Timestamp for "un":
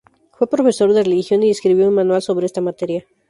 1.87-1.93